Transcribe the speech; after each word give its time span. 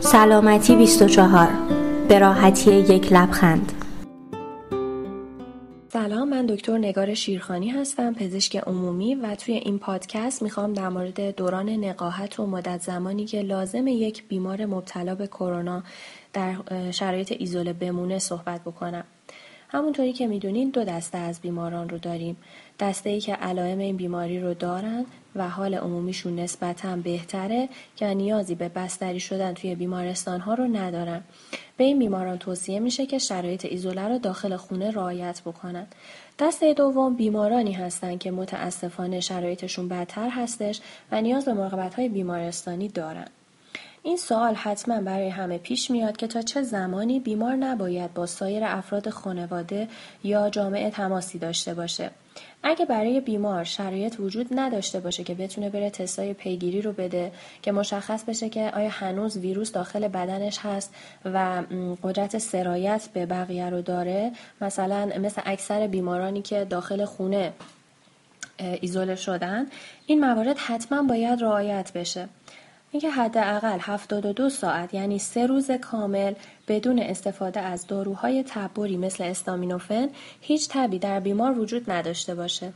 سلامتی 0.00 0.76
24 0.76 1.48
به 2.08 2.18
راحتی 2.18 2.70
یک 2.70 3.12
لبخند. 3.12 3.72
سلام 5.92 6.28
من 6.28 6.46
دکتر 6.46 6.78
نگار 6.78 7.14
شیرخانی 7.14 7.68
هستم 7.68 8.14
پزشک 8.14 8.56
عمومی 8.56 9.14
و 9.14 9.34
توی 9.34 9.54
این 9.54 9.78
پادکست 9.78 10.42
می‌خوام 10.42 10.72
در 10.72 10.88
مورد 10.88 11.36
دوران 11.36 11.70
نقاهت 11.70 12.40
و 12.40 12.46
مدت 12.46 12.82
زمانی 12.82 13.24
که 13.24 13.42
لازم 13.42 13.86
یک 13.86 14.28
بیمار 14.28 14.66
مبتلا 14.66 15.14
به 15.14 15.26
کرونا 15.26 15.82
در 16.32 16.54
شرایط 16.90 17.34
ایزوله 17.38 17.72
بمونه 17.72 18.18
صحبت 18.18 18.60
بکنم. 18.60 19.04
همونطوری 19.68 20.12
که 20.12 20.26
می‌دونین 20.26 20.70
دو 20.70 20.84
دسته 20.84 21.18
از 21.18 21.40
بیماران 21.40 21.88
رو 21.88 21.98
داریم. 21.98 22.36
دسته 22.80 23.10
ای 23.10 23.20
که 23.20 23.34
علائم 23.34 23.78
این 23.78 23.96
بیماری 23.96 24.40
رو 24.40 24.54
دارن 24.54 25.06
و 25.34 25.48
حال 25.48 25.74
عمومیشون 25.74 26.38
نسبتا 26.38 26.96
بهتره 26.96 27.68
که 27.96 28.06
نیازی 28.06 28.54
به 28.54 28.68
بستری 28.68 29.20
شدن 29.20 29.54
توی 29.54 29.74
بیمارستان 29.74 30.40
ها 30.40 30.54
رو 30.54 30.64
ندارن. 30.64 31.22
به 31.76 31.84
این 31.84 31.98
بیماران 31.98 32.38
توصیه 32.38 32.80
میشه 32.80 33.06
که 33.06 33.18
شرایط 33.18 33.64
ایزوله 33.64 34.08
رو 34.08 34.18
داخل 34.18 34.56
خونه 34.56 34.90
رعایت 34.90 35.40
بکنن. 35.40 35.86
دسته 36.38 36.74
دوم 36.74 37.14
بیمارانی 37.14 37.72
هستند 37.72 38.18
که 38.18 38.30
متاسفانه 38.30 39.20
شرایطشون 39.20 39.88
بدتر 39.88 40.28
هستش 40.28 40.80
و 41.12 41.22
نیاز 41.22 41.44
به 41.44 41.52
مراقبت 41.52 41.94
های 41.94 42.08
بیمارستانی 42.08 42.88
دارن. 42.88 43.26
این 44.02 44.16
سوال 44.16 44.54
حتما 44.54 45.00
برای 45.00 45.28
همه 45.28 45.58
پیش 45.58 45.90
میاد 45.90 46.16
که 46.16 46.26
تا 46.26 46.42
چه 46.42 46.62
زمانی 46.62 47.20
بیمار 47.20 47.56
نباید 47.56 48.14
با 48.14 48.26
سایر 48.26 48.64
افراد 48.64 49.10
خانواده 49.10 49.88
یا 50.24 50.50
جامعه 50.50 50.90
تماسی 50.90 51.38
داشته 51.38 51.74
باشه. 51.74 52.10
اگه 52.62 52.84
برای 52.84 53.20
بیمار 53.20 53.64
شرایط 53.64 54.20
وجود 54.20 54.46
نداشته 54.50 55.00
باشه 55.00 55.24
که 55.24 55.34
بتونه 55.34 55.70
بره 55.70 55.90
تستای 55.90 56.34
پیگیری 56.34 56.82
رو 56.82 56.92
بده 56.92 57.32
که 57.62 57.72
مشخص 57.72 58.24
بشه 58.24 58.48
که 58.48 58.70
آیا 58.74 58.88
هنوز 58.88 59.36
ویروس 59.36 59.72
داخل 59.72 60.08
بدنش 60.08 60.58
هست 60.58 60.94
و 61.24 61.62
قدرت 62.02 62.38
سرایت 62.38 63.08
به 63.14 63.26
بقیه 63.26 63.70
رو 63.70 63.82
داره 63.82 64.32
مثلا 64.60 65.10
مثل 65.20 65.42
اکثر 65.44 65.86
بیمارانی 65.86 66.42
که 66.42 66.64
داخل 66.64 67.04
خونه 67.04 67.52
ایزوله 68.58 69.14
شدن 69.14 69.66
این 70.06 70.20
موارد 70.20 70.58
حتما 70.58 71.02
باید 71.02 71.42
رعایت 71.42 71.92
بشه 71.92 72.28
اینکه 72.90 73.10
حداقل 73.10 73.78
72 73.80 74.50
ساعت 74.50 74.94
یعنی 74.94 75.18
سه 75.18 75.46
روز 75.46 75.70
کامل 75.70 76.34
بدون 76.68 76.98
استفاده 76.98 77.60
از 77.60 77.86
داروهای 77.86 78.44
تبری 78.48 78.96
مثل 78.96 79.24
استامینوفن 79.24 80.08
هیچ 80.40 80.68
تبی 80.70 80.98
در 80.98 81.20
بیمار 81.20 81.58
وجود 81.58 81.90
نداشته 81.90 82.34
باشه. 82.34 82.72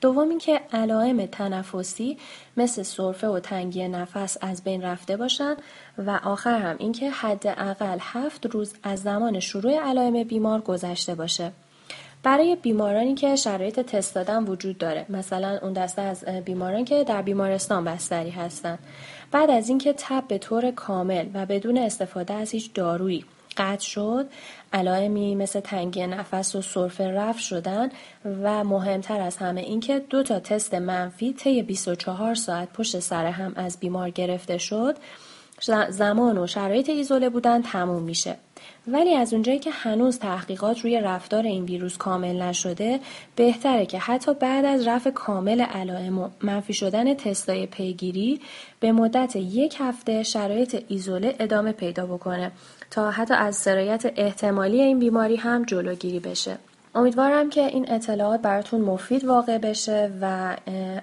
دوم 0.00 0.28
اینکه 0.28 0.60
علائم 0.72 1.26
تنفسی 1.26 2.18
مثل 2.56 2.82
سرفه 2.82 3.28
و 3.28 3.40
تنگی 3.40 3.88
نفس 3.88 4.36
از 4.40 4.64
بین 4.64 4.82
رفته 4.82 5.16
باشند 5.16 5.56
و 5.98 6.20
آخر 6.24 6.58
هم 6.58 6.76
اینکه 6.78 7.10
حداقل 7.10 7.98
هفت 8.00 8.46
روز 8.46 8.74
از 8.82 9.02
زمان 9.02 9.40
شروع 9.40 9.74
علائم 9.74 10.24
بیمار 10.24 10.60
گذشته 10.60 11.14
باشه. 11.14 11.52
برای 12.22 12.56
بیمارانی 12.56 13.14
که 13.14 13.36
شرایط 13.36 13.80
تست 13.80 14.14
دادن 14.14 14.44
وجود 14.44 14.78
داره. 14.78 15.06
مثلا 15.08 15.58
اون 15.62 15.72
دسته 15.72 16.02
از 16.02 16.24
بیماران 16.24 16.84
که 16.84 17.04
در 17.04 17.22
بیمارستان 17.22 17.84
بستری 17.84 18.30
هستند 18.30 18.78
بعد 19.32 19.50
از 19.50 19.68
اینکه 19.68 19.92
تب 19.92 20.24
به 20.28 20.38
طور 20.38 20.70
کامل 20.70 21.26
و 21.34 21.46
بدون 21.46 21.78
استفاده 21.78 22.34
از 22.34 22.50
هیچ 22.50 22.72
دارویی 22.74 23.24
قطع 23.56 23.84
شد 23.84 24.26
علائمی 24.72 25.34
مثل 25.34 25.60
تنگی 25.60 26.06
نفس 26.06 26.54
و 26.54 26.62
سرفه 26.62 27.10
رفت 27.10 27.40
شدن 27.40 27.90
و 28.42 28.64
مهمتر 28.64 29.20
از 29.20 29.36
همه 29.36 29.60
اینکه 29.60 29.98
دو 29.98 30.22
تا 30.22 30.40
تست 30.40 30.74
منفی 30.74 31.32
طی 31.32 31.62
24 31.62 32.34
ساعت 32.34 32.72
پشت 32.72 33.00
سر 33.00 33.26
هم 33.26 33.52
از 33.56 33.80
بیمار 33.80 34.10
گرفته 34.10 34.58
شد. 34.58 34.96
زمان 35.90 36.38
و 36.38 36.46
شرایط 36.46 36.88
ایزوله 36.88 37.28
بودن 37.28 37.62
تموم 37.62 38.02
میشه. 38.02 38.36
ولی 38.86 39.14
از 39.14 39.32
اونجایی 39.32 39.58
که 39.58 39.70
هنوز 39.70 40.18
تحقیقات 40.18 40.80
روی 40.80 41.00
رفتار 41.00 41.42
این 41.42 41.64
ویروس 41.64 41.96
کامل 41.96 42.42
نشده 42.42 43.00
بهتره 43.36 43.86
که 43.86 43.98
حتی 43.98 44.34
بعد 44.34 44.64
از 44.64 44.86
رفع 44.86 45.10
کامل 45.10 45.60
علائم 45.60 46.18
و 46.18 46.28
منفی 46.42 46.72
شدن 46.72 47.14
تستای 47.14 47.66
پیگیری 47.66 48.40
به 48.80 48.92
مدت 48.92 49.36
یک 49.36 49.76
هفته 49.78 50.22
شرایط 50.22 50.84
ایزوله 50.88 51.36
ادامه 51.38 51.72
پیدا 51.72 52.06
بکنه 52.06 52.52
تا 52.90 53.10
حتی 53.10 53.34
از 53.34 53.56
سرایت 53.56 54.12
احتمالی 54.16 54.80
این 54.80 54.98
بیماری 54.98 55.36
هم 55.36 55.64
جلوگیری 55.64 56.20
بشه. 56.20 56.58
امیدوارم 56.94 57.50
که 57.50 57.66
این 57.66 57.92
اطلاعات 57.92 58.42
براتون 58.42 58.80
مفید 58.80 59.24
واقع 59.24 59.58
بشه 59.58 60.10
و 60.20 60.56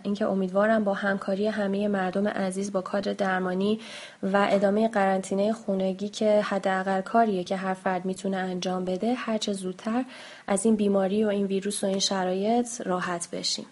اینکه 0.03 0.25
امیدوارم 0.25 0.83
با 0.83 0.93
همکاری 0.93 1.47
همه 1.47 1.87
مردم 1.87 2.27
عزیز 2.27 2.71
با 2.71 2.81
کادر 2.81 3.13
درمانی 3.13 3.79
و 4.23 4.47
ادامه 4.49 4.87
قرنطینه 4.87 5.53
خونگی 5.53 6.09
که 6.09 6.41
حداقل 6.41 7.01
کاریه 7.01 7.43
که 7.43 7.55
هر 7.55 7.73
فرد 7.73 8.05
می‌تونه 8.05 8.37
انجام 8.37 8.85
بده 8.85 9.13
هرچه 9.13 9.53
زودتر 9.53 10.05
از 10.47 10.65
این 10.65 10.75
بیماری 10.75 11.23
و 11.23 11.27
این 11.27 11.45
ویروس 11.45 11.83
و 11.83 11.87
این 11.87 11.99
شرایط 11.99 12.81
راحت 12.81 13.27
بشیم. 13.31 13.65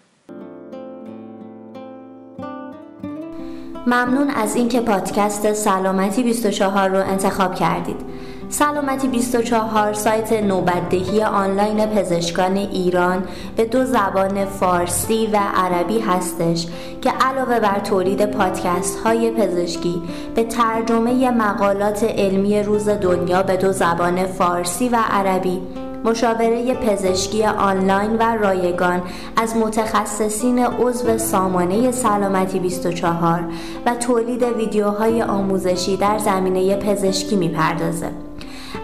ممنون 3.86 4.30
از 4.30 4.56
اینکه 4.56 4.80
پادکست 4.80 5.52
سلامتی 5.52 6.22
24 6.22 6.88
رو 6.88 7.10
انتخاب 7.10 7.54
کردید. 7.54 8.07
سلامتی 8.50 9.08
24 9.08 9.92
سایت 9.92 10.32
نوبتدهی 10.32 11.22
آنلاین 11.22 11.86
پزشکان 11.86 12.56
ایران 12.56 13.24
به 13.56 13.64
دو 13.64 13.84
زبان 13.84 14.44
فارسی 14.44 15.26
و 15.32 15.38
عربی 15.54 16.00
هستش 16.00 16.66
که 17.02 17.10
علاوه 17.10 17.60
بر 17.60 17.78
تولید 17.78 18.26
پادکست 18.26 18.98
های 18.98 19.30
پزشکی 19.30 20.02
به 20.34 20.44
ترجمه 20.44 21.30
مقالات 21.30 22.04
علمی 22.04 22.62
روز 22.62 22.88
دنیا 22.88 23.42
به 23.42 23.56
دو 23.56 23.72
زبان 23.72 24.26
فارسی 24.26 24.88
و 24.88 24.96
عربی 25.10 25.60
مشاوره 26.04 26.74
پزشکی 26.74 27.44
آنلاین 27.44 28.16
و 28.16 28.22
رایگان 28.22 29.02
از 29.36 29.56
متخصصین 29.56 30.58
عضو 30.58 31.18
سامانه 31.18 31.92
سلامتی 31.92 32.58
24 32.58 33.44
و 33.86 33.94
تولید 33.94 34.42
ویدیوهای 34.42 35.22
آموزشی 35.22 35.96
در 35.96 36.18
زمینه 36.18 36.76
پزشکی 36.76 37.36
می‌پردازه. 37.36 38.27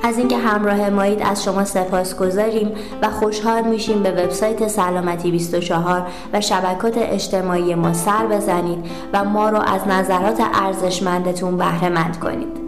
از 0.05 0.19
اینکه 0.19 0.37
همراه 0.37 0.91
مایید 0.91 1.23
از 1.23 1.45
شما 1.45 1.65
سپاس 1.65 2.17
گذاریم 2.17 2.73
و 3.03 3.11
خوشحال 3.11 3.63
میشیم 3.63 4.03
به 4.03 4.11
وبسایت 4.11 4.69
سلامتی 4.69 5.31
24 5.31 6.07
و 6.33 6.41
شبکات 6.41 6.95
اجتماعی 6.99 7.75
ما 7.75 7.93
سر 7.93 8.27
بزنید 8.27 8.87
و 9.13 9.25
ما 9.25 9.49
رو 9.49 9.61
از 9.61 9.89
نظرات 9.89 10.43
ارزشمندتون 10.55 11.57
بهره 11.57 11.89
مند 11.89 12.19
کنید. 12.19 12.64